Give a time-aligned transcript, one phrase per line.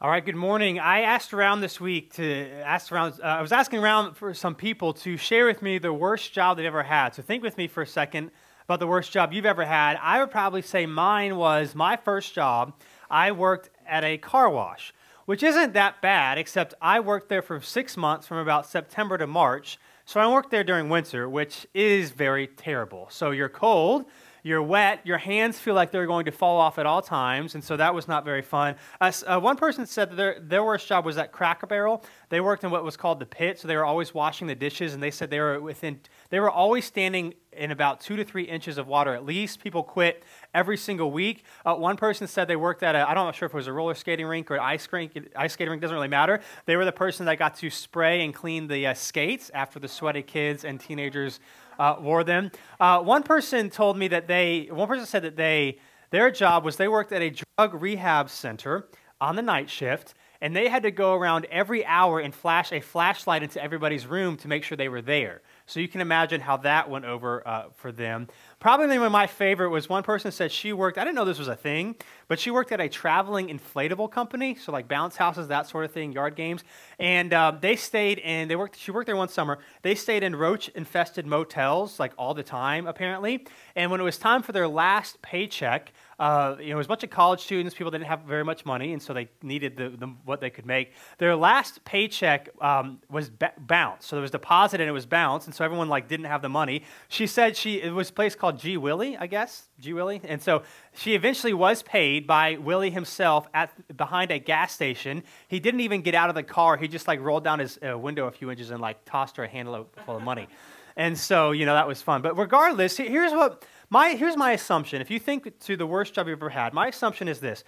[0.00, 0.78] All right, good morning.
[0.78, 4.54] I asked around this week to ask around, uh, I was asking around for some
[4.54, 7.16] people to share with me the worst job they've ever had.
[7.16, 8.30] So think with me for a second
[8.62, 9.98] about the worst job you've ever had.
[10.00, 12.74] I would probably say mine was my first job.
[13.10, 14.94] I worked at a car wash,
[15.26, 19.26] which isn't that bad, except I worked there for six months from about September to
[19.26, 19.80] March.
[20.04, 23.08] So I worked there during winter, which is very terrible.
[23.10, 24.04] So you're cold
[24.42, 27.62] you're wet, your hands feel like they're going to fall off at all times, and
[27.62, 28.76] so that was not very fun.
[29.00, 32.04] Uh, uh, one person said that their, their worst job was at Cracker Barrel.
[32.28, 34.94] They worked in what was called the pit, so they were always washing the dishes,
[34.94, 36.00] and they said they were within,
[36.30, 39.60] they were always standing in about two to three inches of water at least.
[39.62, 40.22] People quit
[40.54, 41.44] every single week.
[41.64, 43.66] Uh, one person said they worked at a, I don't know sure if it was
[43.66, 46.40] a roller skating rink or an ice, rink, ice skating rink, doesn't really matter.
[46.66, 49.88] They were the person that got to spray and clean the uh, skates after the
[49.88, 51.40] sweaty kids and teenagers
[51.78, 52.50] uh, wore them.
[52.80, 55.78] Uh, one person told me that they, one person said that they,
[56.10, 58.88] their job was they worked at a drug rehab center
[59.20, 62.80] on the night shift, and they had to go around every hour and flash a
[62.80, 65.42] flashlight into everybody's room to make sure they were there.
[65.66, 68.28] So you can imagine how that went over uh, for them.
[68.58, 71.56] Probably my favorite was one person said she worked, I didn't know this was a
[71.56, 75.84] thing, but she worked at a traveling inflatable company, so like bounce houses, that sort
[75.84, 76.64] of thing, yard games.
[76.98, 79.58] And uh, they stayed in, they worked, she worked there one summer.
[79.82, 83.44] They stayed in roach infested motels like all the time, apparently.
[83.76, 86.88] And when it was time for their last paycheck, uh, you know, it was a
[86.88, 87.76] bunch of college students.
[87.76, 90.66] People didn't have very much money, and so they needed the, the what they could
[90.66, 90.92] make.
[91.18, 95.46] Their last paycheck um, was b- bounced, so there was deposit and it was bounced,
[95.46, 96.82] and so everyone like didn't have the money.
[97.08, 100.42] She said she it was a place called G Willie, I guess G Willie, and
[100.42, 105.22] so she eventually was paid by Willie himself at behind a gas station.
[105.46, 106.76] He didn't even get out of the car.
[106.76, 109.44] He just like rolled down his uh, window a few inches and like tossed her
[109.44, 110.48] a handle full of money.
[110.96, 112.22] And so, you know, that was fun.
[112.22, 115.00] But regardless, here's what my, here's my assumption.
[115.00, 117.64] If you think to the worst job you've ever had, my assumption is this.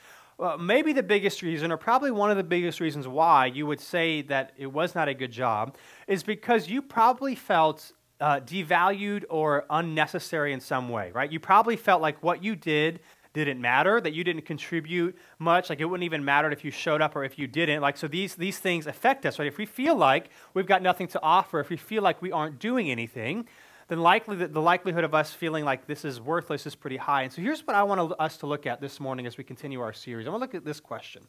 [0.58, 4.22] Maybe the biggest reason, or probably one of the biggest reasons why you would say
[4.22, 9.66] that it was not a good job, is because you probably felt uh, devalued or
[9.68, 11.30] unnecessary in some way, right?
[11.30, 13.00] You probably felt like what you did
[13.32, 17.00] didn't matter, that you didn't contribute much, like it wouldn't even matter if you showed
[17.00, 17.80] up or if you didn't.
[17.80, 19.46] Like so these these things affect us, right?
[19.46, 22.58] If we feel like we've got nothing to offer, if we feel like we aren't
[22.58, 23.46] doing anything,
[23.90, 27.24] then likely the, the likelihood of us feeling like this is worthless is pretty high.
[27.24, 29.80] And so here's what I want us to look at this morning as we continue
[29.80, 30.26] our series.
[30.26, 31.24] I want to look at this question.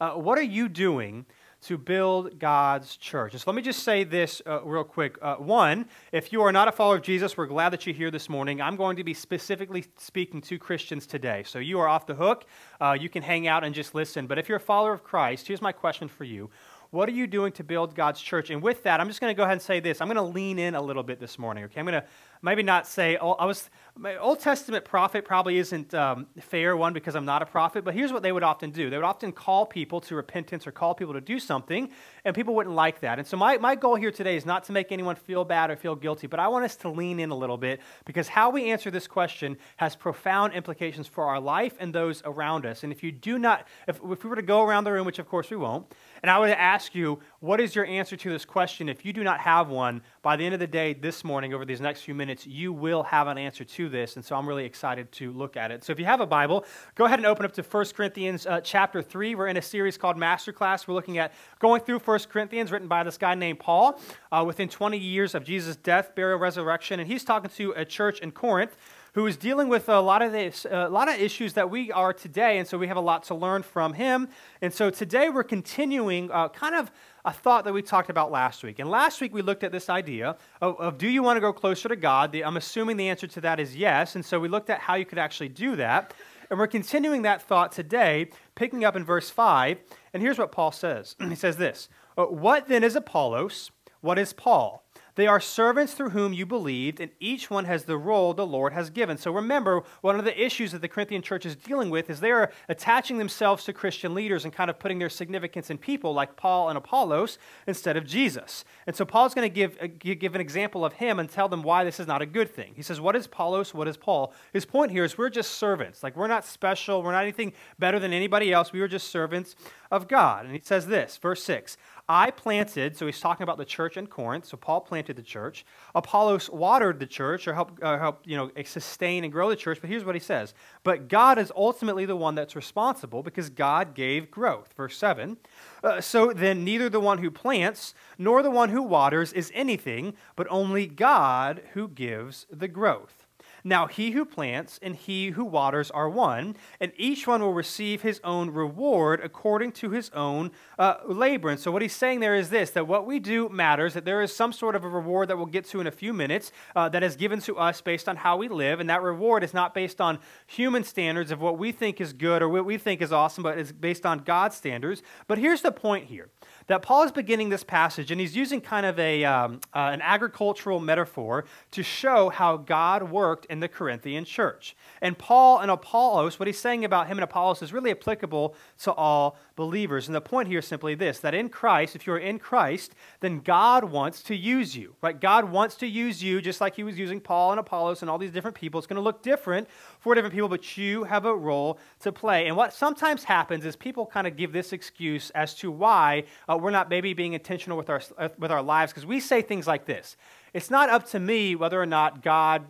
[0.00, 1.26] Uh, what are you doing
[1.60, 3.32] to build God's church.
[3.32, 5.18] And so let me just say this uh, real quick.
[5.20, 8.10] Uh, one, if you are not a follower of Jesus, we're glad that you're here
[8.10, 8.60] this morning.
[8.60, 11.42] I'm going to be specifically speaking to Christians today.
[11.44, 12.44] So you are off the hook.
[12.80, 14.28] Uh, you can hang out and just listen.
[14.28, 16.48] But if you're a follower of Christ, here's my question for you
[16.90, 18.50] what are you doing to build God's church?
[18.50, 20.00] And with that, I'm just going to go ahead and say this.
[20.00, 21.80] I'm going to lean in a little bit this morning, okay?
[21.80, 22.06] I'm going to
[22.42, 26.92] maybe not say, oh, I was, my Old Testament prophet probably isn't um, fair, one,
[26.92, 28.90] because I'm not a prophet, but here's what they would often do.
[28.90, 31.90] They would often call people to repentance or call people to do something,
[32.24, 33.18] and people wouldn't like that.
[33.18, 35.76] And so my, my goal here today is not to make anyone feel bad or
[35.76, 38.70] feel guilty, but I want us to lean in a little bit because how we
[38.70, 42.84] answer this question has profound implications for our life and those around us.
[42.84, 45.18] And if you do not, if, if we were to go around the room, which
[45.18, 48.44] of course we won't, and I would ask you, what is your answer to this
[48.44, 48.88] question?
[48.88, 51.64] If you do not have one, by the end of the day this morning, over
[51.64, 54.16] these next few minutes, you will have an answer to this.
[54.16, 55.84] And so I'm really excited to look at it.
[55.84, 58.60] So if you have a Bible, go ahead and open up to 1 Corinthians uh,
[58.60, 59.34] chapter 3.
[59.34, 60.86] We're in a series called Masterclass.
[60.86, 64.00] We're looking at going through 1 Corinthians, written by this guy named Paul,
[64.30, 67.00] uh, within 20 years of Jesus' death, burial, resurrection.
[67.00, 68.76] And he's talking to a church in Corinth
[69.14, 72.12] who is dealing with a lot of this, a lot of issues that we are
[72.12, 74.28] today, and so we have a lot to learn from him.
[74.62, 76.90] And so today we're continuing uh, kind of
[77.24, 78.78] a thought that we talked about last week.
[78.78, 81.52] And last week we looked at this idea of, of do you want to go
[81.52, 82.32] closer to God?
[82.32, 84.94] The, I'm assuming the answer to that is yes, and so we looked at how
[84.94, 86.14] you could actually do that.
[86.50, 89.78] And we're continuing that thought today, picking up in verse 5.
[90.14, 93.70] And here's what Paul says He says this uh, What then is Apollos?
[94.00, 94.84] What is Paul?
[95.18, 98.72] They are servants through whom you believed, and each one has the role the Lord
[98.72, 99.18] has given.
[99.18, 102.30] So remember, one of the issues that the Corinthian church is dealing with is they
[102.30, 106.36] are attaching themselves to Christian leaders and kind of putting their significance in people like
[106.36, 107.36] Paul and Apollos
[107.66, 108.64] instead of Jesus.
[108.86, 111.64] And so Paul's going to give, uh, give an example of him and tell them
[111.64, 112.74] why this is not a good thing.
[112.76, 113.74] He says, What is Apollos?
[113.74, 114.32] What is Paul?
[114.52, 116.04] His point here is we're just servants.
[116.04, 117.02] Like we're not special.
[117.02, 118.72] We're not anything better than anybody else.
[118.72, 119.56] We are just servants
[119.90, 120.44] of God.
[120.44, 121.76] And he says this, verse 6
[122.08, 124.46] I planted, so he's talking about the church in Corinth.
[124.46, 125.66] So Paul planted the church.
[125.94, 129.78] Apollos watered the church or helped, uh, help, you know, sustain and grow the church.
[129.80, 133.94] But here's what he says But God is ultimately the one that's responsible because God
[133.94, 134.72] gave growth.
[134.74, 135.36] Verse 7.
[135.84, 140.14] Uh, so then, neither the one who plants nor the one who waters is anything,
[140.34, 143.17] but only God who gives the growth.
[143.64, 148.02] Now he who plants and he who waters are one, and each one will receive
[148.02, 151.50] his own reward according to his own uh, labor.
[151.50, 154.22] And so what he's saying there is this that what we do matters, that there
[154.22, 156.88] is some sort of a reward that we'll get to in a few minutes uh,
[156.88, 158.80] that is given to us based on how we live.
[158.80, 162.42] And that reward is not based on human standards of what we think is good
[162.42, 165.02] or what we think is awesome, but is based on God's standards.
[165.26, 166.28] But here's the point here
[166.68, 170.00] that Paul is beginning this passage, and he's using kind of a, um, uh, an
[170.02, 174.76] agricultural metaphor to show how God worked in the Corinthian church.
[175.00, 178.92] And Paul and Apollos, what he's saying about him and Apollos is really applicable to
[178.92, 180.08] all believers.
[180.08, 183.40] And the point here is simply this that in Christ, if you're in Christ, then
[183.40, 185.18] God wants to use you, right?
[185.18, 188.18] God wants to use you just like he was using Paul and Apollos and all
[188.18, 188.78] these different people.
[188.78, 189.68] It's going to look different
[190.00, 192.46] for different people, but you have a role to play.
[192.46, 196.57] And what sometimes happens is people kind of give this excuse as to why uh,
[196.58, 198.00] we're not maybe being intentional with our,
[198.38, 200.16] with our lives, because we say things like this
[200.54, 202.64] it's not up to me whether or not God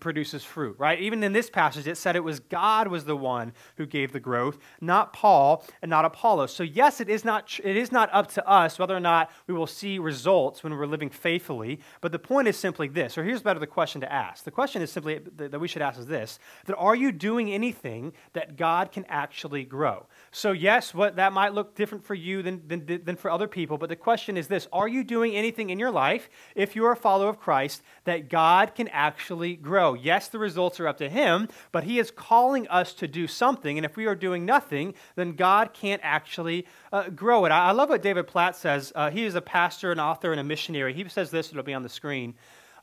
[0.00, 0.98] produces fruit, right?
[0.98, 4.20] Even in this passage, it said it was God was the one who gave the
[4.20, 6.54] growth, not Paul and not Apollos.
[6.54, 9.54] So yes, it is not it is not up to us whether or not we
[9.54, 11.80] will see results when we're living faithfully.
[12.00, 14.44] But the point is simply this, or here's better the question to ask.
[14.44, 18.12] The question is simply that we should ask is this: that are you doing anything
[18.32, 20.06] that God can actually grow?
[20.30, 23.76] So yes, what that might look different for you than than, than for other people.
[23.76, 26.92] But the question is this: Are you doing anything in your life if you are
[26.92, 29.94] a follower of Christ that God can actually grow.
[29.94, 33.76] Yes, the results are up to Him, but He is calling us to do something.
[33.76, 37.50] And if we are doing nothing, then God can't actually uh, grow it.
[37.50, 38.92] I, I, love what David Platt says.
[38.94, 40.94] Uh, he is a pastor, an author, and a missionary.
[40.94, 42.34] He says this, it'll be on the screen.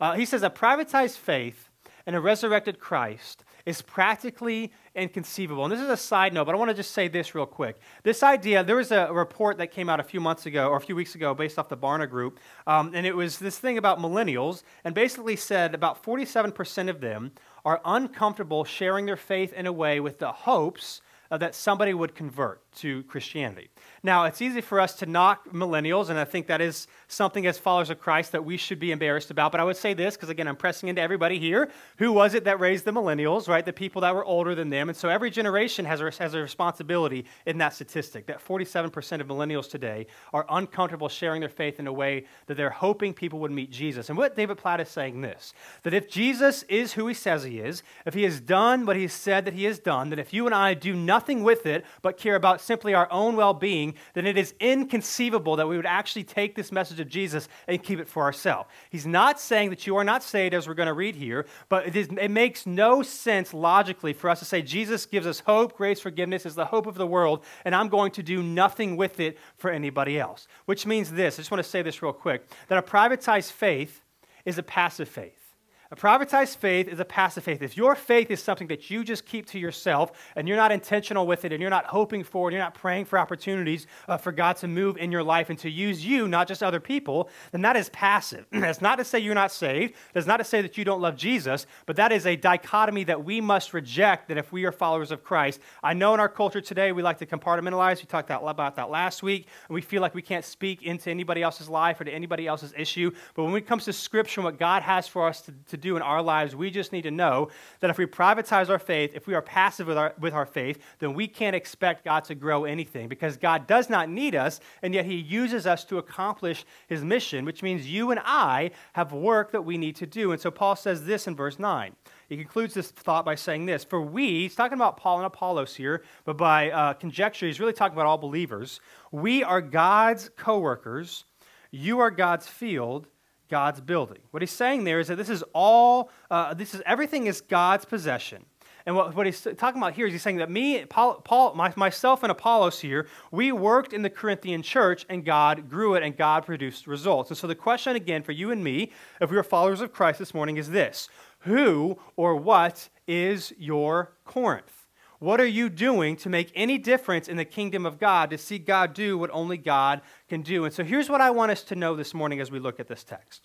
[0.01, 1.69] Uh, he says, A privatized faith
[2.05, 5.63] and a resurrected Christ is practically inconceivable.
[5.63, 7.77] And this is a side note, but I want to just say this real quick.
[8.03, 10.81] This idea, there was a report that came out a few months ago, or a
[10.81, 13.99] few weeks ago, based off the Barna Group, um, and it was this thing about
[13.99, 17.31] millennials, and basically said about 47% of them
[17.63, 21.01] are uncomfortable sharing their faith in a way with the hopes
[21.31, 23.69] that somebody would convert to Christianity.
[24.03, 27.57] Now, it's easy for us to knock millennials, and I think that is something as
[27.57, 29.51] followers of Christ that we should be embarrassed about.
[29.51, 31.69] But I would say this, because again, I'm pressing into everybody here.
[31.97, 33.65] Who was it that raised the millennials, right?
[33.65, 34.89] The people that were older than them.
[34.89, 39.27] And so every generation has a, has a responsibility in that statistic that 47% of
[39.27, 43.51] millennials today are uncomfortable sharing their faith in a way that they're hoping people would
[43.51, 44.09] meet Jesus.
[44.09, 47.59] And what David Platt is saying this that if Jesus is who he says he
[47.59, 50.45] is, if he has done what he said that he has done, that if you
[50.45, 54.25] and I do nothing with it but care about simply our own well being, then
[54.25, 58.07] it is inconceivable that we would actually take this message of Jesus and keep it
[58.07, 58.69] for ourselves.
[58.89, 61.87] He's not saying that you are not saved, as we're going to read here, but
[61.87, 65.77] it, is, it makes no sense logically for us to say Jesus gives us hope,
[65.77, 69.19] grace, forgiveness is the hope of the world, and I'm going to do nothing with
[69.19, 70.47] it for anybody else.
[70.65, 74.01] Which means this I just want to say this real quick that a privatized faith
[74.45, 75.44] is a passive faith.
[75.91, 77.61] A privatized faith is a passive faith.
[77.61, 81.27] If your faith is something that you just keep to yourself and you're not intentional
[81.27, 84.31] with it and you're not hoping for and you're not praying for opportunities uh, for
[84.31, 87.61] God to move in your life and to use you, not just other people, then
[87.61, 88.47] that is passive.
[88.51, 89.93] That's not to say you're not saved.
[90.13, 93.23] That's not to say that you don't love Jesus, but that is a dichotomy that
[93.23, 95.59] we must reject that if we are followers of Christ.
[95.83, 97.99] I know in our culture today we like to compartmentalize.
[97.99, 99.47] We talked about that last week.
[99.69, 102.73] And we feel like we can't speak into anybody else's life or to anybody else's
[102.75, 103.11] issue.
[103.35, 105.81] But when it comes to Scripture and what God has for us to, to to
[105.81, 106.55] do in our lives.
[106.55, 107.49] We just need to know
[107.79, 110.79] that if we privatize our faith, if we are passive with our, with our faith,
[110.99, 114.93] then we can't expect God to grow anything because God does not need us, and
[114.93, 119.51] yet He uses us to accomplish His mission, which means you and I have work
[119.51, 120.31] that we need to do.
[120.31, 121.95] And so Paul says this in verse 9.
[122.29, 125.75] He concludes this thought by saying this For we, he's talking about Paul and Apollos
[125.75, 128.79] here, but by uh, conjecture, he's really talking about all believers.
[129.11, 131.25] We are God's co workers,
[131.71, 133.07] you are God's field
[133.49, 134.19] God's building.
[134.31, 137.85] What he's saying there is that this is all, uh, this is everything is God's
[137.85, 138.45] possession.
[138.85, 141.73] And what, what, he's talking about here is he's saying that me, Paul, Paul my,
[141.75, 146.15] myself, and Apollos here, we worked in the Corinthian church, and God grew it, and
[146.15, 147.31] God produced results.
[147.31, 150.19] And so the question again for you and me, if we are followers of Christ
[150.19, 151.09] this morning, is this:
[151.39, 154.74] Who or what is your Corinth?
[155.19, 158.59] What are you doing to make any difference in the kingdom of God, to see
[158.59, 160.65] God do what only God can do?
[160.65, 162.87] And so here's what I want us to know this morning as we look at
[162.87, 163.41] this text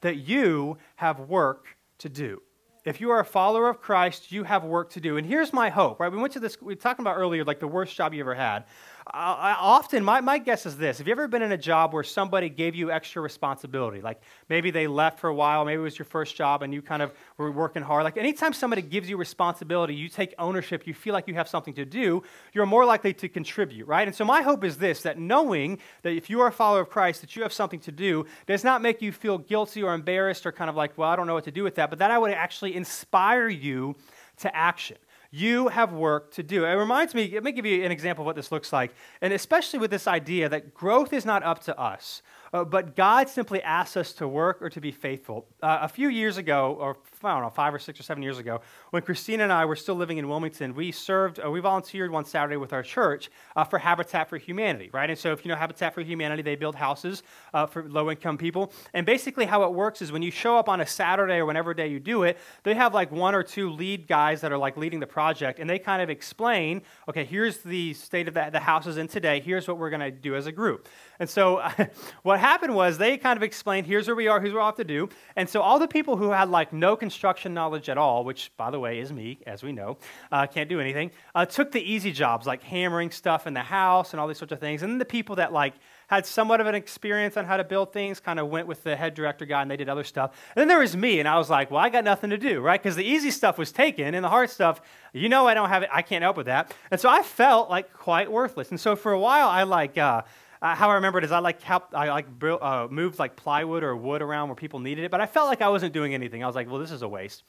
[0.00, 2.42] that you have work to do.
[2.84, 5.16] If you are a follower of Christ, you have work to do.
[5.16, 6.10] And here's my hope, right?
[6.10, 8.34] We went to this, we were talking about earlier, like the worst job you ever
[8.34, 8.64] had.
[9.06, 10.98] I, often, my, my guess is this.
[10.98, 14.00] Have you ever been in a job where somebody gave you extra responsibility?
[14.00, 16.82] Like maybe they left for a while, maybe it was your first job and you
[16.82, 18.04] kind of were working hard.
[18.04, 21.74] Like anytime somebody gives you responsibility, you take ownership, you feel like you have something
[21.74, 24.06] to do, you're more likely to contribute, right?
[24.06, 26.90] And so my hope is this that knowing that if you are a follower of
[26.90, 30.46] Christ, that you have something to do does not make you feel guilty or embarrassed
[30.46, 32.12] or kind of like, well, I don't know what to do with that, but that
[32.12, 33.96] I would actually inspire you
[34.38, 34.96] to action.
[35.34, 36.66] You have work to do.
[36.66, 39.32] It reminds me, let me give you an example of what this looks like, and
[39.32, 42.20] especially with this idea that growth is not up to us.
[42.52, 45.46] Uh, but God simply asks us to work or to be faithful.
[45.62, 48.38] Uh, a few years ago, or I don't know, five or six or seven years
[48.38, 52.10] ago, when Christina and I were still living in Wilmington, we served, uh, we volunteered
[52.10, 55.08] one Saturday with our church uh, for Habitat for Humanity, right?
[55.08, 57.22] And so if you know Habitat for Humanity, they build houses
[57.54, 58.70] uh, for low income people.
[58.92, 61.72] And basically, how it works is when you show up on a Saturday or whenever
[61.72, 64.76] day you do it, they have like one or two lead guys that are like
[64.76, 68.60] leading the project, and they kind of explain, okay, here's the state of the, the
[68.60, 70.86] houses in today, here's what we're going to do as a group.
[71.18, 71.62] And so
[72.22, 74.76] what happened was they kind of explained, here's where we are, here's what we have
[74.76, 75.08] to do.
[75.36, 78.70] And so all the people who had like no construction knowledge at all, which by
[78.70, 79.96] the way is me, as we know,
[80.30, 84.12] uh, can't do anything, uh, took the easy jobs like hammering stuff in the house
[84.12, 84.82] and all these sorts of things.
[84.82, 85.74] And then the people that like
[86.08, 88.94] had somewhat of an experience on how to build things, kind of went with the
[88.94, 90.32] head director guy and they did other stuff.
[90.54, 92.60] And then there was me, and I was like, well, I got nothing to do,
[92.60, 92.82] right?
[92.82, 94.82] Because the easy stuff was taken, and the hard stuff,
[95.14, 96.74] you know, I don't have it, I can't help with that.
[96.90, 98.68] And so I felt like quite worthless.
[98.68, 100.22] And so for a while, I like, uh,
[100.62, 103.82] uh, how I remember it is I like helped, I like uh, moved like plywood
[103.82, 106.44] or wood around where people needed it, but I felt like I wasn't doing anything.
[106.44, 107.42] I was like, well, this is a waste.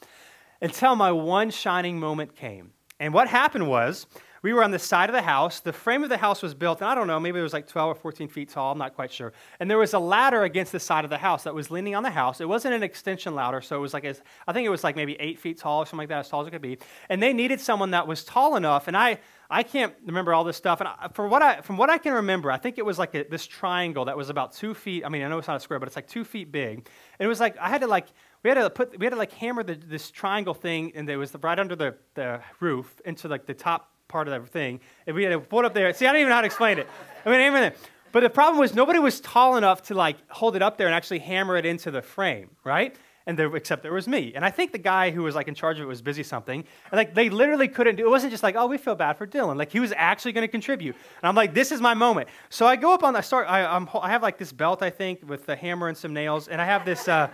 [0.62, 2.72] Until my one shining moment came.
[3.00, 4.08] And what happened was,
[4.44, 5.62] we were on the side of the house.
[5.62, 7.66] The frame of the house was built, and I don't know, maybe it was like
[7.66, 8.74] 12 or 14 feet tall.
[8.74, 9.32] I'm not quite sure.
[9.60, 12.04] And there was a ladder against the side of the house that was leaning on
[12.04, 12.42] the house.
[12.42, 15.16] It wasn't an extension ladder, so it was like, I think it was like maybe
[15.20, 16.78] eight feet tall or something like that, as tall as it could be.
[17.10, 18.90] And they needed someone that was tall enough.
[18.90, 20.80] And I, I can't remember all this stuff.
[20.80, 23.24] And I, what I, from what I can remember, I think it was like a,
[23.24, 25.06] this triangle that was about two feet.
[25.06, 26.78] I mean, I know it's not a square, but it's like two feet big.
[26.78, 28.08] And it was like I had to like
[28.44, 31.18] we had to put we had to like hammer the, this triangle thing, and it
[31.18, 34.80] was right under the, the roof into like the top part of the thing.
[35.08, 35.94] And we had to put it up there.
[35.94, 36.88] See, I don't even know how to explain it.
[37.26, 37.72] I mean.
[38.14, 40.96] But the problem was nobody was tall enough to like hold it up there and
[40.96, 42.96] actually hammer it into the frame, right?
[43.26, 44.34] And there, except there was me.
[44.36, 46.64] And I think the guy who was like in charge of it was busy something.
[46.92, 48.10] And like they literally couldn't do it.
[48.10, 49.58] wasn't just like, oh, we feel bad for Dylan.
[49.58, 50.96] Like he was actually going to contribute.
[50.96, 52.30] And I'm like, this is my moment.
[52.50, 54.90] So I go up on, I start, I, I'm, I have like this belt, I
[54.90, 57.30] think, with the hammer and some nails, and I have this, uh,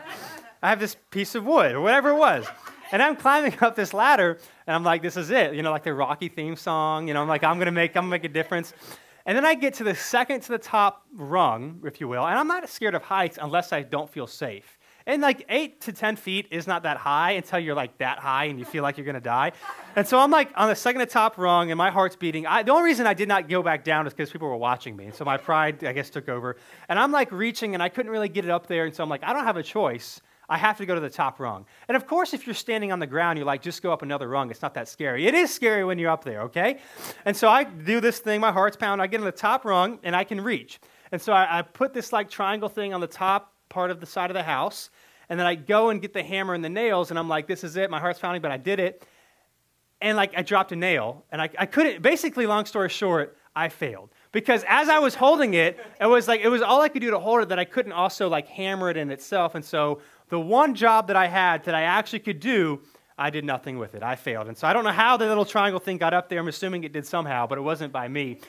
[0.61, 2.45] I have this piece of wood or whatever it was.
[2.91, 5.53] And I'm climbing up this ladder, and I'm like, this is it.
[5.53, 7.07] You know, like the Rocky theme song.
[7.07, 8.73] You know, I'm like, I'm gonna make, I'm gonna make a difference.
[9.25, 12.37] And then I get to the second to the top rung, if you will, and
[12.37, 14.78] I'm not scared of heights unless I don't feel safe.
[15.09, 18.45] And like eight to 10 feet is not that high until you're like that high
[18.45, 19.53] and you feel like you're to die.
[19.95, 22.45] And so I'm like on the second to top rung and my heart's beating.
[22.45, 24.95] I, the only reason I did not go back down is because people were watching
[24.95, 25.05] me.
[25.05, 26.57] And so my pride, I guess, took over.
[26.89, 28.85] And I'm like reaching and I couldn't really get it up there.
[28.85, 30.21] And so I'm like, I don't have a choice.
[30.47, 31.65] I have to go to the top rung.
[31.87, 34.29] And of course, if you're standing on the ground, you're like, just go up another
[34.29, 34.51] rung.
[34.51, 35.25] It's not that scary.
[35.25, 36.81] It is scary when you're up there, okay?
[37.25, 39.03] And so I do this thing, my heart's pounding.
[39.03, 40.79] I get on the top rung and I can reach.
[41.11, 44.05] And so I, I put this like triangle thing on the top part of the
[44.05, 44.89] side of the house.
[45.29, 47.63] And then I go and get the hammer and the nails, and I'm like, this
[47.63, 47.89] is it.
[47.89, 49.05] My heart's pounding, but I did it.
[50.01, 53.69] And like, I dropped a nail, and I, I couldn't, basically, long story short, I
[53.69, 54.09] failed.
[54.31, 57.11] Because as I was holding it, it was like, it was all I could do
[57.11, 59.55] to hold it that I couldn't also like hammer it in itself.
[59.55, 62.79] And so the one job that I had that I actually could do,
[63.17, 64.03] I did nothing with it.
[64.03, 64.47] I failed.
[64.47, 66.39] And so I don't know how the little triangle thing got up there.
[66.39, 68.39] I'm assuming it did somehow, but it wasn't by me.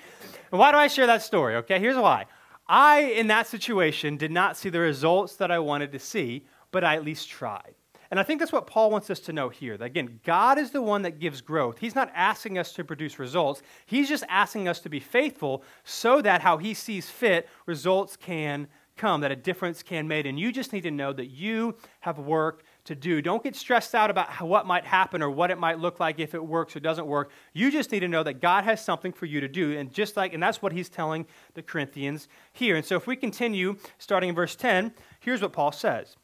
[0.52, 1.56] And why do I share that story?
[1.56, 2.26] Okay, here's why.
[2.70, 6.84] I, in that situation, did not see the results that I wanted to see, but
[6.84, 7.74] I at least tried.
[8.12, 9.76] And I think that's what Paul wants us to know here.
[9.76, 11.78] That again, God is the one that gives growth.
[11.78, 16.22] He's not asking us to produce results, He's just asking us to be faithful so
[16.22, 20.26] that how He sees fit, results can come, that a difference can be made.
[20.26, 23.22] And you just need to know that you have work to do.
[23.22, 26.34] Don't get stressed out about what might happen or what it might look like if
[26.34, 27.30] it works or doesn't work.
[27.52, 29.78] You just need to know that God has something for you to do.
[29.78, 32.76] And just like, and that's what he's telling the Corinthians here.
[32.76, 36.16] And so if we continue starting in verse 10, here's what Paul says.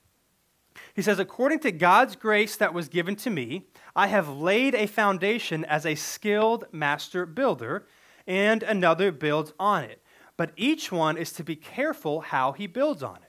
[0.93, 4.87] He says, According to God's grace that was given to me, I have laid a
[4.87, 7.87] foundation as a skilled master builder,
[8.27, 10.03] and another builds on it.
[10.37, 13.26] But each one is to be careful how he builds on it.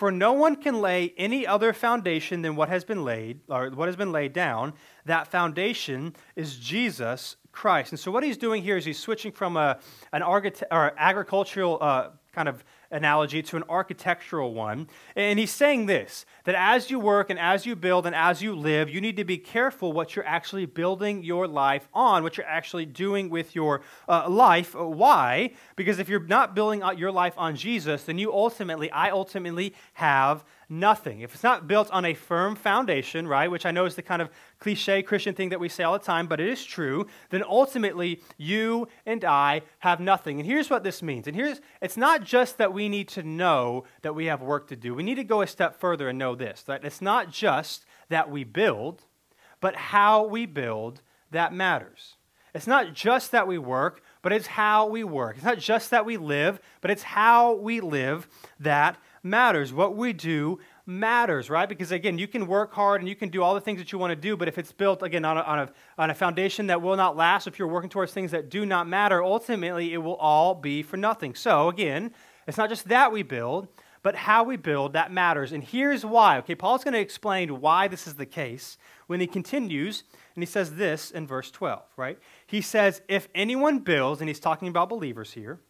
[0.00, 3.86] For no one can lay any other foundation than what has been laid, or what
[3.86, 4.72] has been laid down.
[5.04, 7.92] That foundation is Jesus Christ.
[7.92, 9.78] And so what he's doing here is he's switching from a,
[10.14, 14.88] an agricultural uh, kind of analogy to an architectural one.
[15.14, 18.54] And he's saying this that as you work and as you build and as you
[18.54, 22.46] live, you need to be careful what you're actually building your life on, what you're
[22.46, 24.74] actually doing with your uh, life.
[24.74, 25.52] Why?
[25.76, 30.44] Because if you're not building your life on Jesus, then you ultimately, I ultimately have
[30.70, 31.20] nothing.
[31.20, 34.22] If it's not built on a firm foundation, right, which I know is the kind
[34.22, 37.42] of cliche Christian thing that we say all the time, but it is true, then
[37.42, 40.38] ultimately you and I have nothing.
[40.38, 41.26] And here's what this means.
[41.26, 44.76] And here's it's not just that we need to know that we have work to
[44.76, 44.94] do.
[44.94, 46.62] We need to go a step further and know this.
[46.62, 49.02] That it's not just that we build,
[49.60, 52.16] but how we build that matters.
[52.54, 55.36] It's not just that we work, but it's how we work.
[55.36, 59.72] It's not just that we live, but it's how we live that matters.
[59.72, 61.68] What we do matters, right?
[61.68, 63.98] Because again, you can work hard and you can do all the things that you
[63.98, 66.66] want to do, but if it's built, again, on a, on a, on a foundation
[66.68, 69.98] that will not last, if you're working towards things that do not matter, ultimately it
[69.98, 71.34] will all be for nothing.
[71.34, 72.12] So, again,
[72.46, 73.68] it's not just that we build,
[74.02, 75.52] but how we build that matters.
[75.52, 76.38] And here's why.
[76.38, 80.46] Okay, Paul's going to explain why this is the case when he continues, and he
[80.46, 82.18] says this in verse 12, right?
[82.46, 85.60] He says, If anyone builds, and he's talking about believers here,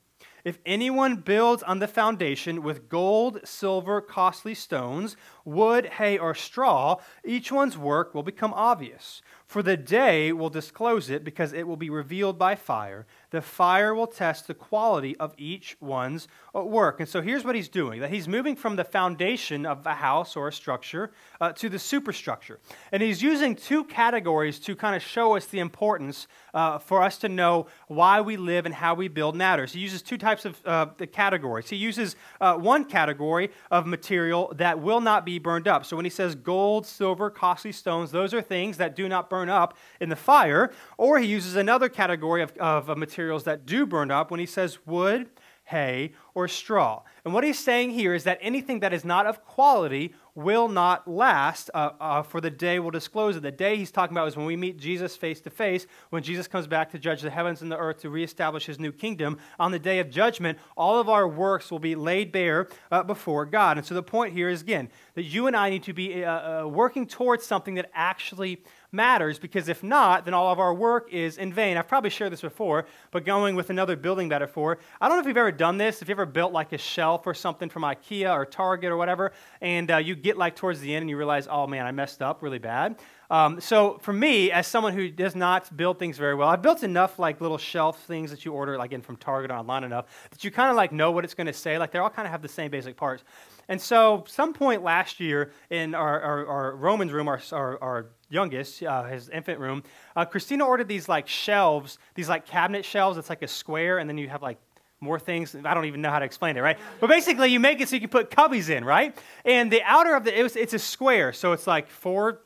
[0.44, 6.96] if anyone builds on the foundation with gold, silver, costly stones, wood, hay, or straw,
[7.24, 9.22] each one's work will become obvious.
[9.46, 13.06] For the day will disclose it because it will be revealed by fire.
[13.30, 17.00] The fire will test the quality of each one's work.
[17.00, 20.36] And so here's what he's doing that he's moving from the foundation of a house
[20.36, 22.58] or a structure uh, to the superstructure.
[22.92, 27.18] And he's using two categories to kind of show us the importance uh, for us
[27.18, 29.72] to know why we live and how we build matters.
[29.72, 31.70] He uses two types of uh, categories.
[31.70, 35.84] He uses uh, one category of material that will not be burned up.
[35.86, 39.48] So when he says gold, silver, costly stones, those are things that do not burn
[39.48, 40.72] up in the fire.
[40.98, 42.88] Or he uses another category of, of
[43.20, 45.28] materials that do burn up when he says wood,
[45.64, 47.02] hay, or straw.
[47.22, 51.06] And what he's saying here is that anything that is not of quality will not
[51.06, 53.42] last, uh, uh, for the day We'll disclose it.
[53.42, 56.48] The day he's talking about is when we meet Jesus face to face, when Jesus
[56.48, 59.38] comes back to judge the heavens and the earth to reestablish his new kingdom.
[59.58, 63.44] On the day of judgment, all of our works will be laid bare uh, before
[63.44, 63.76] God.
[63.76, 66.64] And so the point here is again that you and I need to be uh,
[66.64, 71.12] uh, working towards something that actually matters because if not, then all of our work
[71.12, 71.76] is in vain.
[71.76, 75.26] I've probably shared this before, but going with another building metaphor, I don't know if
[75.26, 78.32] you've ever done this, if you ever built like a shelf or something from IKEA
[78.32, 81.46] or Target or whatever, and uh, you get like towards the end and you realize,
[81.50, 82.96] oh man, I messed up really bad.
[83.30, 86.82] Um, so for me, as someone who does not build things very well, I've built
[86.82, 90.42] enough like little shelf things that you order like in from Target online enough that
[90.42, 91.78] you kind of like know what it's going to say.
[91.78, 93.22] Like they all kind of have the same basic parts.
[93.68, 98.06] And so some point last year in our, our, our Romans room, our, our, our
[98.30, 99.82] youngest, uh, his infant room,
[100.16, 103.18] uh, Christina ordered these like shelves, these like cabinet shelves.
[103.18, 104.58] It's like a square, and then you have like
[105.00, 105.54] more things.
[105.54, 106.78] I don't even know how to explain it, right?
[107.00, 109.16] But basically, you make it so you can put cubbies in, right?
[109.44, 112.40] And the outer of the it was, it's a square, so it's like four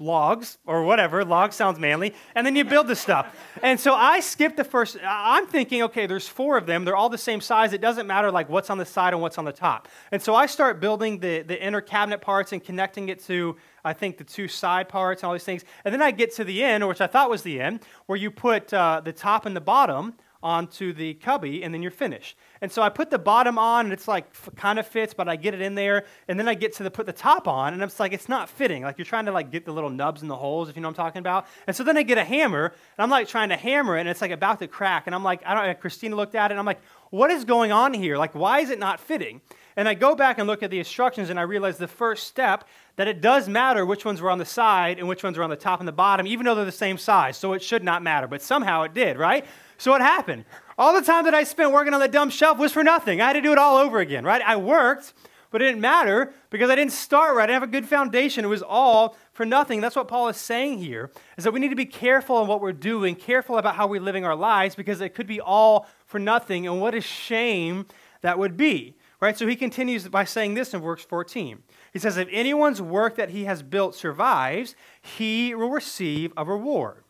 [0.00, 1.24] logs or whatever.
[1.24, 2.14] Log sounds manly.
[2.34, 3.34] And then you build the stuff.
[3.62, 4.96] And so I skipped the first.
[5.04, 6.84] I'm thinking, okay, there's four of them.
[6.84, 7.72] They're all the same size.
[7.72, 9.88] It doesn't matter like what's on the side and what's on the top.
[10.12, 13.92] And so I start building the, the inner cabinet parts and connecting it to, I
[13.92, 15.64] think, the two side parts and all these things.
[15.84, 18.30] And then I get to the end, which I thought was the end, where you
[18.30, 22.36] put uh, the top and the bottom onto the cubby and then you're finished.
[22.60, 25.36] And so I put the bottom on and it's like kind of fits, but I
[25.36, 27.82] get it in there and then I get to the put the top on and
[27.82, 28.82] it's like it's not fitting.
[28.82, 30.88] Like you're trying to like get the little nubs in the holes if you know
[30.88, 31.46] what I'm talking about.
[31.66, 34.08] And so then I get a hammer and I'm like trying to hammer it and
[34.08, 36.60] it's like about to crack and I'm like I don't Christina looked at it and
[36.60, 38.16] I'm like what is going on here?
[38.16, 39.40] Like why is it not fitting?
[39.78, 42.64] And I go back and look at the instructions and I realize the first step
[42.96, 45.50] that it does matter which ones were on the side and which ones were on
[45.50, 47.36] the top and the bottom, even though they're the same size.
[47.36, 48.26] So it should not matter.
[48.26, 49.46] But somehow it did, right?
[49.76, 50.46] So what happened?
[50.76, 53.20] All the time that I spent working on that dumb shelf was for nothing.
[53.20, 54.42] I had to do it all over again, right?
[54.44, 55.14] I worked,
[55.52, 57.44] but it didn't matter because I didn't start right.
[57.44, 58.44] I didn't have a good foundation.
[58.44, 59.80] It was all for nothing.
[59.80, 62.60] That's what Paul is saying here, is that we need to be careful in what
[62.60, 66.18] we're doing, careful about how we're living our lives because it could be all for
[66.18, 66.66] nothing.
[66.66, 67.86] And what a shame
[68.22, 68.96] that would be.
[69.20, 69.36] Right?
[69.36, 71.62] So he continues by saying this in verse 14.
[71.92, 77.02] He says, If anyone's work that he has built survives, he will receive a reward.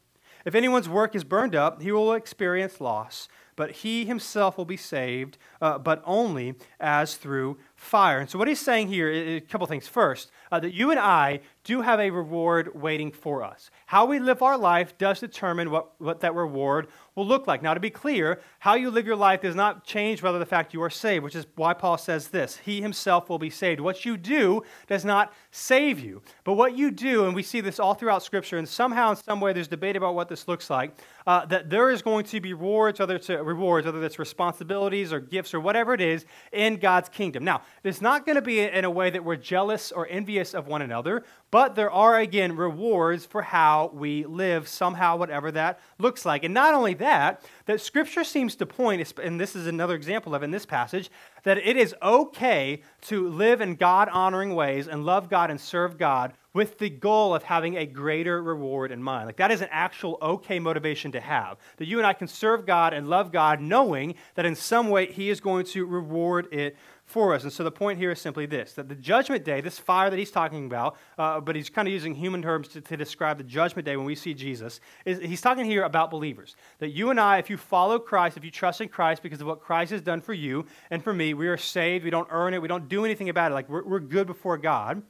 [0.47, 4.79] If anyone's work is burned up, he will experience loss, but he himself will be
[4.79, 8.19] saved, uh, but only as through fire.
[8.19, 9.87] And so, what he's saying here is a couple things.
[9.87, 13.71] First, uh, that you and I do have a reward waiting for us.
[13.87, 17.63] How we live our life does determine what, what that reward will look like.
[17.63, 20.73] Now, to be clear, how you live your life does not change whether the fact
[20.73, 23.81] you are saved, which is why Paul says this He himself will be saved.
[23.81, 26.23] What you do does not save you.
[26.45, 29.41] But what you do, and we see this all throughout Scripture, and somehow, in some
[29.41, 30.95] way, there's debate about what this looks like,
[31.27, 35.21] uh, that there is going to be rewards, whether it's rewards, whether it's responsibilities or
[35.21, 37.45] gifts or whatever it is, in God's kingdom.
[37.45, 40.67] Now, it's not going to be in a way that we're jealous or envious of
[40.67, 46.27] one another, but there are, again, rewards for how we live, somehow, whatever that looks
[46.27, 46.45] like.
[46.45, 50.43] And not only that, that Scripture seems to point, and this is another example of
[50.43, 51.11] in this passage,
[51.45, 55.97] that it is okay to live in God honoring ways and love God and serve
[55.97, 59.27] God with the goal of having a greater reward in mind.
[59.27, 61.57] Like that is an actual okay motivation to have.
[61.77, 65.07] That you and I can serve God and love God knowing that in some way
[65.07, 66.77] He is going to reward it
[67.09, 67.43] for us.
[67.43, 70.19] And so the point here is simply this that the judgment day, this fire that
[70.19, 73.45] he's talking about, uh, but he's kind of using human terms to, to, describe the
[73.45, 76.55] judgment day when we see Jesus, is he's talking here about believers.
[76.81, 79.47] That you and I, if you follow Christ, if you trust in Christ because of
[79.47, 82.05] what Christ has done for you and for me, we are saved.
[82.05, 82.61] We don't earn it.
[82.61, 83.55] We don't do anything about it.
[83.55, 85.03] Like we're, we're good before God.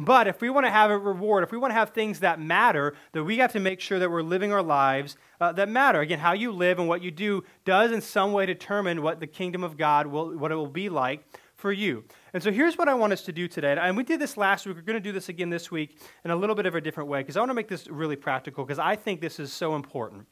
[0.00, 2.40] But if we want to have a reward, if we want to have things that
[2.40, 6.00] matter, then we have to make sure that we're living our lives uh, that matter.
[6.00, 9.26] Again, how you live and what you do does in some way determine what the
[9.26, 11.22] kingdom of God will, what it will be like
[11.54, 12.02] for you.
[12.32, 13.76] And so here's what I want us to do today.
[13.78, 14.76] And we did this last week.
[14.76, 17.10] We're going to do this again this week in a little bit of a different
[17.10, 19.76] way because I want to make this really practical because I think this is so
[19.76, 20.26] important.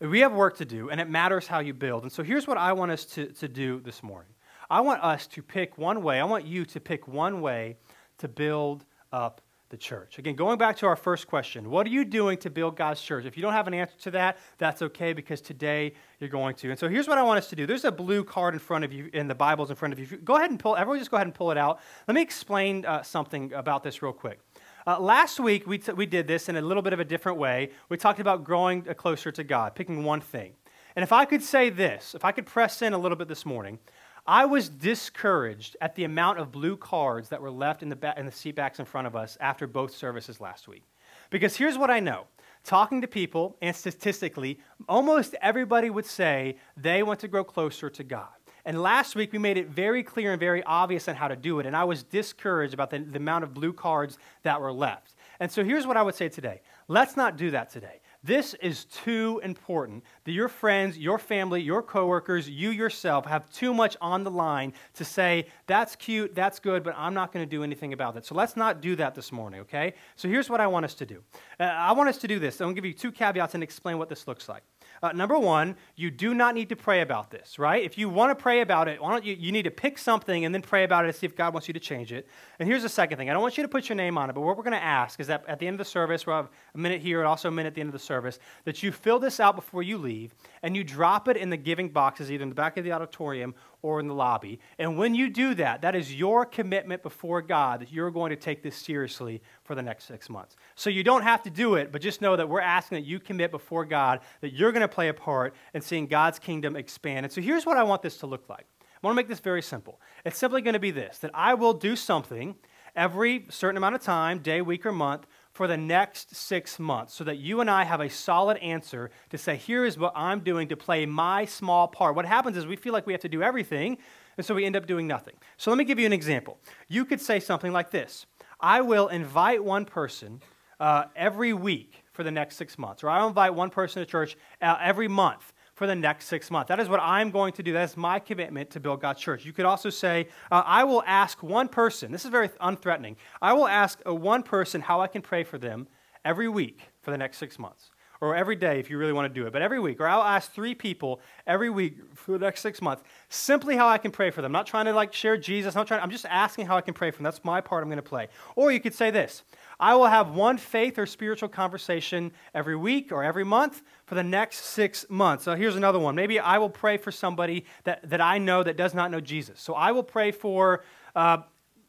[0.00, 2.02] We have work to do, and it matters how you build.
[2.02, 4.32] And so here's what I want us to, to do this morning
[4.68, 7.76] I want us to pick one way, I want you to pick one way
[8.20, 10.18] to build up the church.
[10.18, 13.24] Again, going back to our first question, what are you doing to build God's church?
[13.24, 16.70] If you don't have an answer to that, that's okay because today you're going to.
[16.70, 17.66] And so here's what I want us to do.
[17.66, 20.18] There's a blue card in front of you, in the Bibles in front of you.
[20.18, 21.78] Go ahead and pull, everyone just go ahead and pull it out.
[22.08, 24.40] Let me explain uh, something about this real quick.
[24.86, 27.38] Uh, last week, we, t- we did this in a little bit of a different
[27.38, 27.70] way.
[27.88, 30.54] We talked about growing closer to God, picking one thing.
[30.96, 33.46] And if I could say this, if I could press in a little bit this
[33.46, 33.78] morning,
[34.26, 38.14] I was discouraged at the amount of blue cards that were left in the, ba-
[38.16, 40.84] in the seat backs in front of us after both services last week.
[41.30, 42.24] Because here's what I know
[42.62, 48.04] talking to people, and statistically, almost everybody would say they want to grow closer to
[48.04, 48.28] God.
[48.66, 51.58] And last week, we made it very clear and very obvious on how to do
[51.60, 51.66] it.
[51.66, 55.14] And I was discouraged about the, the amount of blue cards that were left.
[55.40, 58.00] And so here's what I would say today let's not do that today.
[58.22, 63.72] This is too important that your friends, your family, your coworkers, you yourself have too
[63.72, 67.50] much on the line to say, that's cute, that's good, but I'm not going to
[67.50, 68.26] do anything about it.
[68.26, 69.94] So let's not do that this morning, okay?
[70.16, 71.22] So here's what I want us to do.
[71.58, 72.60] Uh, I want us to do this.
[72.60, 74.62] I'm going to give you two caveats and explain what this looks like.
[75.02, 77.82] Uh, number one, you do not need to pray about this, right?
[77.82, 80.60] If you want to pray about it, you, you need to pick something and then
[80.60, 82.28] pray about it to see if God wants you to change it.
[82.58, 84.34] And here's the second thing I don't want you to put your name on it,
[84.34, 86.36] but what we're going to ask is that at the end of the service, we'll
[86.36, 88.82] have a minute here and also a minute at the end of the service, that
[88.82, 92.30] you fill this out before you leave and you drop it in the giving boxes,
[92.30, 94.60] either in the back of the auditorium or in the lobby.
[94.78, 98.36] And when you do that, that is your commitment before God that you're going to
[98.36, 100.56] take this seriously for the next six months.
[100.74, 103.20] So you don't have to do it, but just know that we're asking that you
[103.20, 107.26] commit before God that you're going to play a part in seeing God's kingdom expand.
[107.26, 108.66] And so here's what I want this to look like.
[109.02, 110.00] I want to make this very simple.
[110.24, 112.54] It's simply going to be this that I will do something
[112.94, 115.26] every certain amount of time, day, week, or month,
[115.60, 119.36] for the next six months so that you and I have a solid answer to
[119.36, 122.16] say, here is what I'm doing to play my small part.
[122.16, 123.98] What happens is we feel like we have to do everything,
[124.38, 125.34] and so we end up doing nothing.
[125.58, 126.56] So let me give you an example.
[126.88, 128.24] You could say something like this
[128.58, 130.40] I will invite one person
[130.80, 134.38] uh, every week for the next six months, or I'll invite one person to church
[134.62, 136.68] uh, every month for the next six months.
[136.68, 137.72] That is what I'm going to do.
[137.72, 139.46] That is my commitment to build God's church.
[139.46, 143.54] You could also say, uh, I will ask one person, this is very unthreatening, I
[143.54, 145.88] will ask a one person how I can pray for them
[146.22, 147.92] every week for the next six months.
[148.20, 149.98] Or every day if you really want to do it, but every week.
[150.02, 153.96] Or I'll ask three people every week for the next six months simply how I
[153.96, 154.50] can pray for them.
[154.50, 155.74] I'm not trying to like share Jesus.
[155.74, 156.02] I'm not trying.
[156.02, 157.24] I'm just asking how I can pray for them.
[157.24, 157.82] That's my part.
[157.82, 158.28] I'm going to play.
[158.56, 159.42] Or you could say this:
[159.80, 164.22] I will have one faith or spiritual conversation every week or every month for the
[164.22, 165.44] next six months.
[165.44, 166.14] So here's another one.
[166.14, 169.58] Maybe I will pray for somebody that, that I know that does not know Jesus.
[169.58, 170.84] So I will pray for
[171.16, 171.38] uh,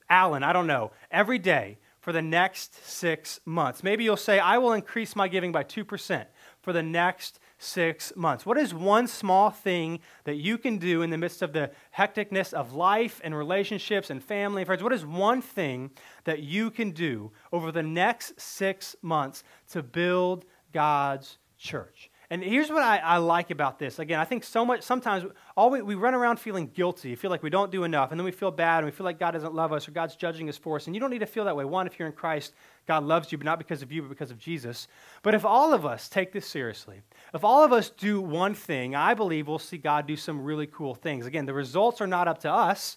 [0.09, 3.83] Alan, I don't know, every day for the next six months.
[3.83, 6.25] Maybe you'll say, I will increase my giving by 2%
[6.61, 8.45] for the next six months?
[8.45, 12.53] What is one small thing that you can do in the midst of the hecticness
[12.53, 14.83] of life and relationships and family and friends?
[14.83, 15.91] What is one thing
[16.25, 22.10] that you can do over the next six months to build God's church?
[22.31, 23.99] And here's what I, I, like about this.
[23.99, 25.25] Again, I think so much, sometimes
[25.57, 28.23] all we, we run around feeling guilty, feel like we don't do enough, and then
[28.23, 30.57] we feel bad, and we feel like God doesn't love us, or God's judging us
[30.57, 30.87] for us.
[30.87, 31.65] And you don't need to feel that way.
[31.65, 32.53] One, if you're in Christ,
[32.87, 34.87] God loves you, but not because of you, but because of Jesus.
[35.23, 37.01] But if all of us take this seriously,
[37.33, 40.67] if all of us do one thing, I believe we'll see God do some really
[40.67, 41.25] cool things.
[41.25, 42.95] Again, the results are not up to us,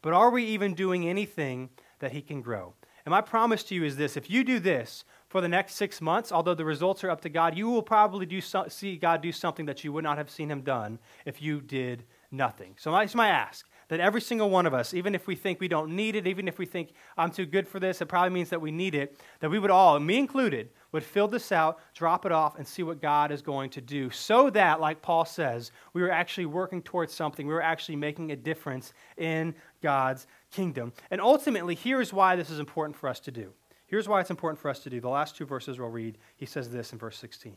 [0.00, 2.74] but are we even doing anything that He can grow?
[3.04, 6.00] And my promise to you is this if you do this, for the next six
[6.00, 9.22] months, although the results are up to God, you will probably do so, see God
[9.22, 12.74] do something that you would not have seen Him done if you did nothing.
[12.78, 15.68] So that's my ask that every single one of us, even if we think we
[15.68, 18.50] don't need it, even if we think I'm too good for this, it probably means
[18.50, 22.26] that we need it, that we would all, me included, would fill this out, drop
[22.26, 24.10] it off, and see what God is going to do.
[24.10, 27.46] So that, like Paul says, we were actually working towards something.
[27.46, 30.92] We were actually making a difference in God's kingdom.
[31.10, 33.52] And ultimately, here's why this is important for us to do.
[33.86, 35.00] Here's why it's important for us to do.
[35.00, 37.54] The last two verses we'll read, he says this in verse 16.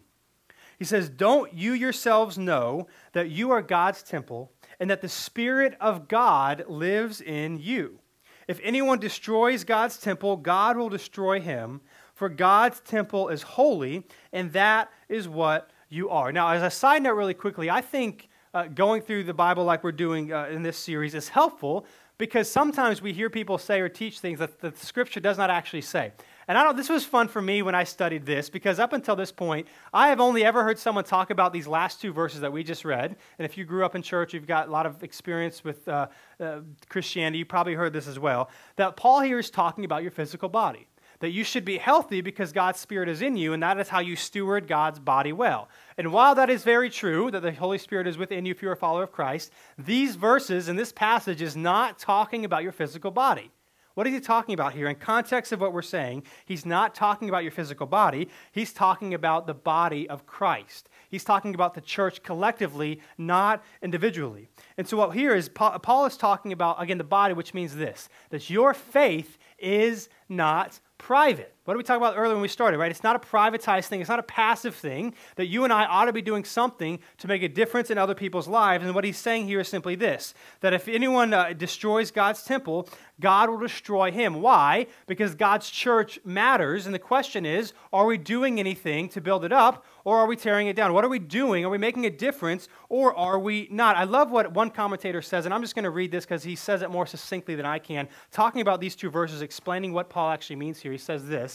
[0.77, 5.75] He says, Don't you yourselves know that you are God's temple and that the Spirit
[5.81, 7.99] of God lives in you?
[8.47, 11.81] If anyone destroys God's temple, God will destroy him,
[12.13, 16.31] for God's temple is holy, and that is what you are.
[16.31, 19.83] Now, as a side note, really quickly, I think uh, going through the Bible like
[19.83, 21.85] we're doing uh, in this series is helpful
[22.19, 25.81] because sometimes we hear people say or teach things that the scripture does not actually
[25.81, 26.11] say.
[26.49, 29.15] And I don't, this was fun for me when I studied this because up until
[29.15, 32.51] this point, I have only ever heard someone talk about these last two verses that
[32.51, 33.15] we just read.
[33.37, 36.07] And if you grew up in church, you've got a lot of experience with uh,
[36.39, 38.49] uh, Christianity, you probably heard this as well.
[38.75, 40.87] That Paul here is talking about your physical body
[41.19, 43.99] that you should be healthy because God's Spirit is in you, and that is how
[43.99, 45.69] you steward God's body well.
[45.97, 48.73] And while that is very true, that the Holy Spirit is within you if you're
[48.73, 53.11] a follower of Christ, these verses in this passage is not talking about your physical
[53.11, 53.51] body.
[53.95, 54.87] What is he talking about here?
[54.87, 58.29] In context of what we're saying, he's not talking about your physical body.
[58.53, 60.87] He's talking about the body of Christ.
[61.09, 64.47] He's talking about the church collectively, not individually.
[64.77, 68.07] And so, what here is Paul is talking about, again, the body, which means this
[68.29, 71.55] that your faith is not private.
[71.65, 72.89] What did we talk about earlier when we started, right?
[72.89, 74.01] It's not a privatized thing.
[74.01, 77.27] It's not a passive thing that you and I ought to be doing something to
[77.27, 78.83] make a difference in other people's lives.
[78.83, 82.89] And what he's saying here is simply this that if anyone uh, destroys God's temple,
[83.19, 84.41] God will destroy him.
[84.41, 84.87] Why?
[85.05, 86.85] Because God's church matters.
[86.85, 90.35] And the question is are we doing anything to build it up or are we
[90.35, 90.93] tearing it down?
[90.93, 91.65] What are we doing?
[91.65, 93.95] Are we making a difference or are we not?
[93.95, 96.55] I love what one commentator says, and I'm just going to read this because he
[96.55, 100.31] says it more succinctly than I can, talking about these two verses, explaining what Paul
[100.31, 100.91] actually means here.
[100.91, 101.48] He says this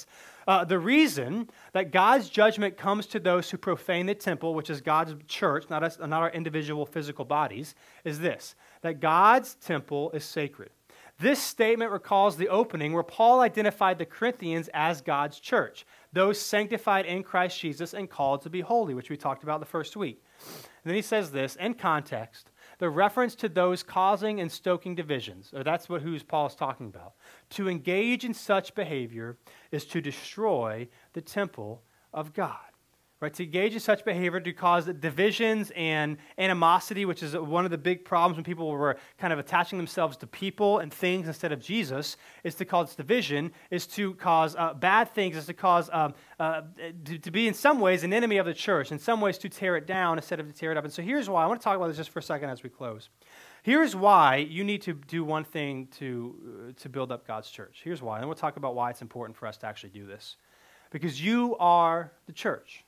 [0.46, 4.80] uh, The reason that God's judgment comes to those who profane the temple, which is
[4.80, 10.24] God's church, not, us, not our individual physical bodies, is this that God's temple is
[10.24, 10.70] sacred.
[11.18, 17.06] This statement recalls the opening where Paul identified the Corinthians as God's church, those sanctified
[17.06, 20.22] in Christ Jesus and called to be holy, which we talked about the first week.
[20.40, 22.50] And then he says this in context
[22.84, 26.86] the reference to those causing and stoking divisions, or that's what who's Paul is talking
[26.86, 27.14] about.
[27.52, 29.38] To engage in such behavior
[29.70, 32.73] is to destroy the temple of God.
[33.20, 37.70] Right, to engage in such behavior to cause divisions and animosity, which is one of
[37.70, 41.52] the big problems when people were kind of attaching themselves to people and things instead
[41.52, 45.88] of Jesus, is to cause division, is to cause uh, bad things, is to cause
[45.92, 46.62] um, uh,
[47.04, 49.48] to, to, be in some ways an enemy of the church, in some ways to
[49.48, 50.84] tear it down instead of to tear it up.
[50.84, 52.62] And so here's why I want to talk about this just for a second as
[52.62, 53.08] we close.
[53.62, 56.34] Here's why you need to do one thing to,
[56.68, 57.80] uh, to build up God's church.
[57.82, 58.18] Here's why.
[58.18, 60.36] And we'll talk about why it's important for us to actually do this.
[60.90, 62.83] Because you are the church.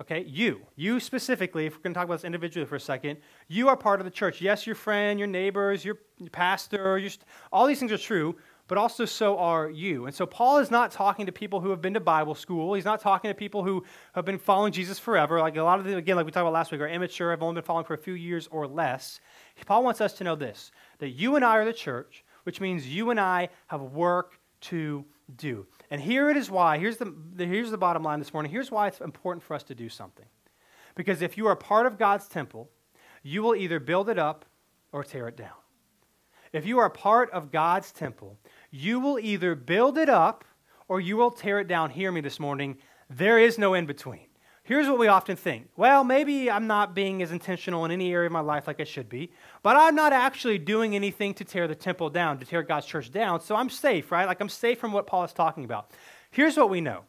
[0.00, 3.18] Okay, you, you specifically, if we're going to talk about this individually for a second,
[3.48, 4.40] you are part of the church.
[4.40, 5.98] Yes, your friend, your neighbors, your,
[6.30, 7.10] pastor, your,
[7.52, 8.36] all these things are true,
[8.68, 10.06] but also so are you.
[10.06, 12.74] And so Paul is not talking to people who have been to Bible school.
[12.74, 13.84] He's not talking to people who
[14.14, 15.40] have been following Jesus forever.
[15.40, 17.42] Like a lot of them, again, like we talked about last week, are immature, have
[17.42, 19.18] only been following for a few years or less.
[19.66, 22.86] Paul wants us to know this that you and I are the church, which means
[22.86, 25.04] you and I have work to
[25.36, 25.66] do.
[25.90, 28.52] And here it is why, here's the, here's the bottom line this morning.
[28.52, 30.26] Here's why it's important for us to do something.
[30.94, 32.70] Because if you are part of God's temple,
[33.22, 34.44] you will either build it up
[34.92, 35.50] or tear it down.
[36.52, 38.38] If you are part of God's temple,
[38.70, 40.44] you will either build it up
[40.88, 41.90] or you will tear it down.
[41.90, 42.78] Hear me this morning.
[43.10, 44.27] There is no in between.
[44.68, 48.26] Here's what we often think well, maybe I'm not being as intentional in any area
[48.26, 51.66] of my life like I should be, but I'm not actually doing anything to tear
[51.66, 54.26] the temple down, to tear God's church down, so I'm safe, right?
[54.26, 55.92] Like I'm safe from what Paul is talking about.
[56.30, 57.04] Here's what we know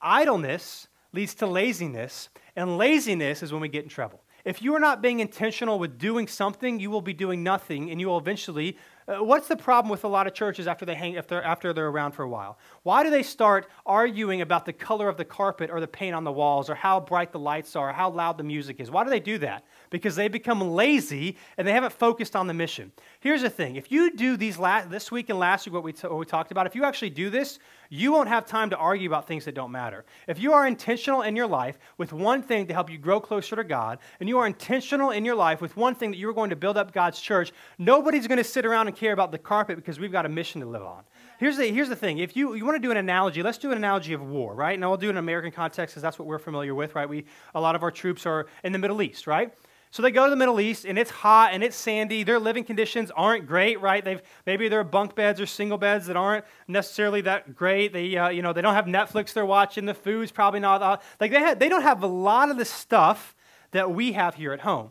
[0.00, 4.22] idleness leads to laziness, and laziness is when we get in trouble.
[4.46, 8.00] if you are not being intentional with doing something, you will be doing nothing, and
[8.00, 11.16] you will eventually uh, what's the problem with a lot of churches after they hang
[11.16, 12.58] after, after they're around for a while?
[12.82, 16.24] Why do they start arguing about the color of the carpet or the paint on
[16.24, 18.90] the walls or how bright the lights are or how loud the music is?
[18.90, 19.64] Why do they do that?
[19.96, 22.92] Because they become lazy and they haven't focused on the mission.
[23.20, 25.92] Here's the thing: if you do these last, this week and last week what we,
[25.92, 28.76] t- what we talked about, if you actually do this, you won't have time to
[28.76, 30.04] argue about things that don't matter.
[30.28, 33.56] If you are intentional in your life with one thing to help you grow closer
[33.56, 36.50] to God, and you are intentional in your life with one thing that you're going
[36.50, 39.76] to build up God's church, nobody's going to sit around and care about the carpet
[39.76, 41.04] because we've got a mission to live on.
[41.38, 42.18] Here's the, here's the thing.
[42.18, 44.74] If you, you want to do an analogy, let's do an analogy of war, right?
[44.74, 47.08] And I'll do it in an American context because that's what we're familiar with, right?
[47.08, 49.52] We, a lot of our troops are in the Middle East, right?
[49.90, 52.22] So they go to the Middle East and it's hot and it's sandy.
[52.22, 54.04] Their living conditions aren't great, right?
[54.04, 57.92] They've maybe they're bunk beds or single beds that aren't necessarily that great.
[57.92, 59.86] They uh, you know they don't have Netflix they're watching.
[59.86, 63.34] The food's probably not uh, like they they don't have a lot of the stuff
[63.70, 64.90] that we have here at home.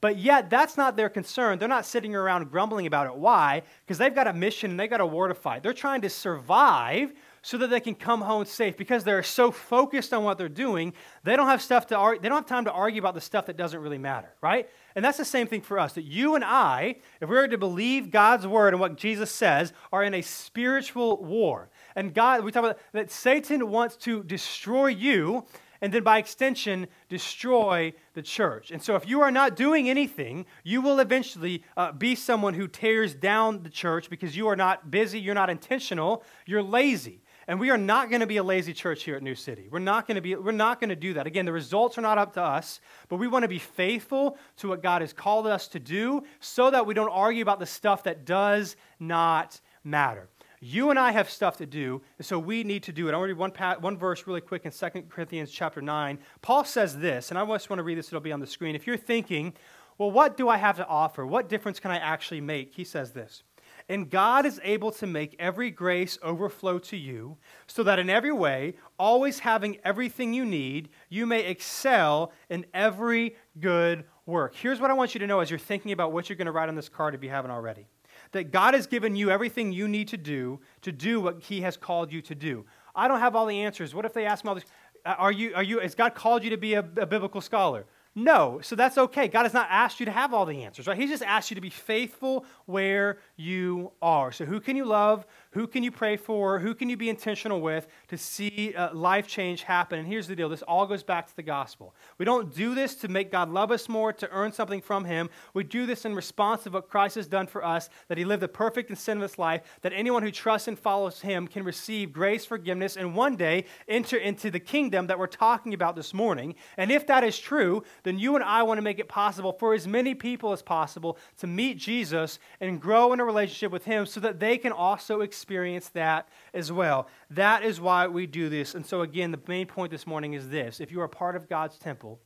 [0.00, 1.58] But yet, that's not their concern.
[1.58, 3.16] They're not sitting around grumbling about it.
[3.16, 3.62] Why?
[3.84, 5.62] Because they've got a mission and they've got a war to fight.
[5.62, 7.14] They're trying to survive
[7.46, 8.76] so that they can come home safe.
[8.76, 12.38] Because they're so focused on what they're doing they don't have stuff to they don't
[12.38, 14.68] have time to argue about the stuff that doesn't really matter right?
[14.96, 17.58] And that's the same thing for us that you and i if we are to
[17.58, 21.70] believe god's word and what jesus says are in a spiritual war.
[21.94, 25.44] And god we talk about that satan wants to destroy you
[25.80, 28.70] and then by extension destroy the church.
[28.70, 32.66] And so if you are not doing anything you will eventually uh, be someone who
[32.66, 37.60] tears down the church because you are not busy you're not intentional you're lazy and
[37.60, 39.68] we are not going to be a lazy church here at New City.
[39.70, 41.26] We're not going to be we're not going to do that.
[41.26, 44.68] Again, the results are not up to us, but we want to be faithful to
[44.68, 48.04] what God has called us to do so that we don't argue about the stuff
[48.04, 50.28] that does not matter.
[50.60, 53.12] You and I have stuff to do, and so we need to do it.
[53.12, 56.18] I want to read one, one verse really quick in 2 Corinthians chapter 9.
[56.40, 58.74] Paul says this, and I just want to read this, it'll be on the screen.
[58.74, 59.52] If you're thinking,
[59.98, 61.26] well, what do I have to offer?
[61.26, 62.74] What difference can I actually make?
[62.74, 63.42] He says this
[63.88, 68.32] and God is able to make every grace overflow to you, so that in every
[68.32, 74.54] way, always having everything you need, you may excel in every good work.
[74.54, 76.52] Here's what I want you to know as you're thinking about what you're going to
[76.52, 77.86] write on this card if you haven't already
[78.32, 81.76] that God has given you everything you need to do to do what He has
[81.76, 82.64] called you to do.
[82.94, 83.94] I don't have all the answers.
[83.94, 84.64] What if they ask me all this?
[85.04, 87.84] Are you, are you, has God called you to be a, a biblical scholar?
[88.18, 89.28] No, so that's okay.
[89.28, 90.96] God has not asked you to have all the answers, right?
[90.96, 94.32] He's just asked you to be faithful where you are.
[94.32, 95.26] So, who can you love?
[95.56, 96.58] Who can you pray for?
[96.58, 99.98] Who can you be intentional with to see uh, life change happen?
[99.98, 101.94] And here's the deal this all goes back to the gospel.
[102.18, 105.30] We don't do this to make God love us more, to earn something from Him.
[105.54, 108.42] We do this in response to what Christ has done for us, that He lived
[108.42, 112.44] a perfect and sinless life, that anyone who trusts and follows Him can receive grace,
[112.44, 116.54] forgiveness, and one day enter into the kingdom that we're talking about this morning.
[116.76, 119.72] And if that is true, then you and I want to make it possible for
[119.72, 124.04] as many people as possible to meet Jesus and grow in a relationship with Him
[124.04, 127.06] so that they can also experience experience that as well.
[127.30, 128.74] That is why we do this.
[128.74, 131.48] And so, again, the main point this morning is this if you are part of
[131.48, 132.18] God's temple,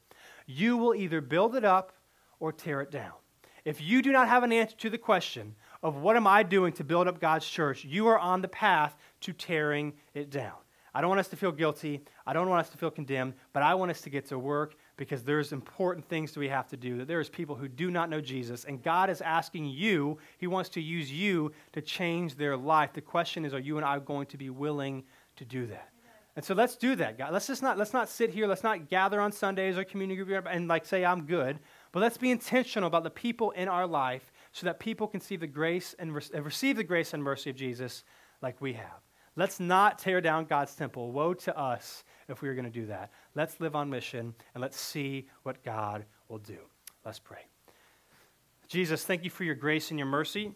[0.47, 1.93] you will either build it up
[2.39, 3.13] or tear it down.
[3.67, 6.73] If you do not have an answer to the question of what am I doing
[6.75, 10.57] to build up God's church, you are on the path to tearing it down.
[10.95, 12.03] I don't want us to feel guilty.
[12.27, 14.77] I don't want us to feel condemned, but I want us to get to work
[15.01, 16.99] because there's important things that we have to do.
[16.99, 20.69] That there's people who do not know Jesus, and God is asking you, He wants
[20.71, 22.93] to use you to change their life.
[22.93, 25.05] The question is, are you and I going to be willing
[25.37, 25.89] to do that?
[26.37, 27.33] And so let's do that, God.
[27.33, 28.47] Let's just not let's not sit here.
[28.47, 31.59] Let's not gather on Sundays or community group and like say I'm good.
[31.93, 35.37] But let's be intentional about the people in our life so that people can see
[35.37, 38.05] the grace and re- receive the grace and mercy of Jesus
[38.43, 39.01] like we have.
[39.35, 41.13] Let's not tear down God's temple.
[41.13, 43.11] Woe to us if we are going to do that.
[43.35, 46.59] Let's live on mission and let's see what God will do.
[47.05, 47.47] Let's pray.
[48.69, 50.53] Jesus, thank you for your grace and your mercy.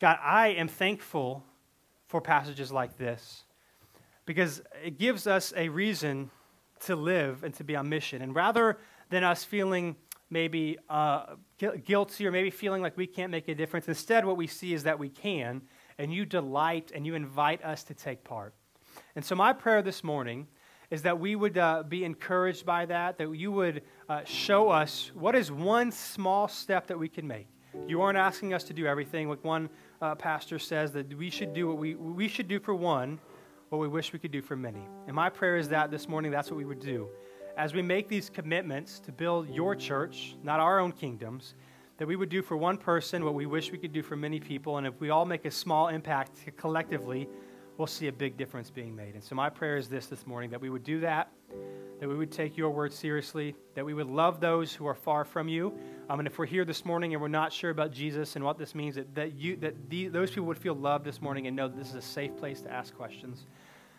[0.00, 1.42] God, I am thankful
[2.06, 3.44] for passages like this
[4.24, 6.30] because it gives us a reason
[6.80, 8.22] to live and to be on mission.
[8.22, 8.78] And rather
[9.10, 9.96] than us feeling
[10.28, 11.36] maybe uh,
[11.84, 14.82] guilty or maybe feeling like we can't make a difference, instead, what we see is
[14.82, 15.62] that we can,
[15.98, 18.54] and you delight and you invite us to take part.
[19.14, 20.46] And so, my prayer this morning
[20.90, 25.10] is that we would uh, be encouraged by that, that you would uh, show us
[25.14, 27.48] what is one small step that we can make.
[27.86, 29.28] You aren't asking us to do everything.
[29.28, 29.68] Like one
[30.00, 33.18] uh, pastor says, that we should do what we, we should do for one,
[33.68, 34.86] what we wish we could do for many.
[35.06, 37.08] And my prayer is that this morning, that's what we would do.
[37.56, 41.54] As we make these commitments to build your church, not our own kingdoms,
[41.98, 44.38] that we would do for one person what we wish we could do for many
[44.38, 44.76] people.
[44.76, 47.28] And if we all make a small impact collectively,
[47.78, 49.14] we'll see a big difference being made.
[49.14, 51.30] And so my prayer is this this morning that we would do that,
[52.00, 55.24] that we would take your word seriously, that we would love those who are far
[55.24, 55.72] from you.
[56.08, 58.58] Um, and if we're here this morning and we're not sure about Jesus and what
[58.58, 61.56] this means, that, that, you, that the, those people would feel loved this morning and
[61.56, 63.46] know that this is a safe place to ask questions.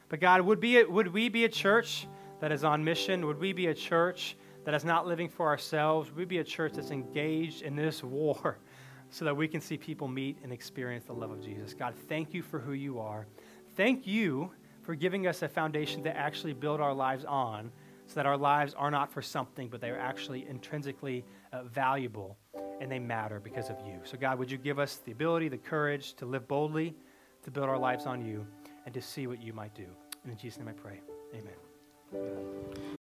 [0.09, 2.07] But God, would, be a, would we be a church
[2.39, 3.25] that is on mission?
[3.27, 6.09] Would we be a church that is not living for ourselves?
[6.09, 8.57] Would we be a church that's engaged in this war
[9.09, 11.73] so that we can see people meet and experience the love of Jesus?
[11.73, 13.27] God, thank you for who you are.
[13.77, 14.49] Thank you
[14.81, 17.71] for giving us a foundation to actually build our lives on
[18.07, 22.37] so that our lives are not for something, but they are actually intrinsically uh, valuable
[22.81, 23.99] and they matter because of you.
[24.03, 26.95] So, God, would you give us the ability, the courage to live boldly,
[27.43, 28.47] to build our lives on you,
[28.85, 29.85] and to see what you might do?
[30.23, 30.99] And in Jesus' name I pray.
[31.35, 32.87] Amen.